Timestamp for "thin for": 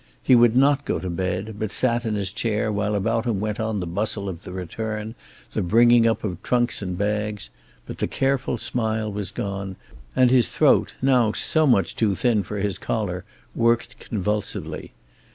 12.15-12.57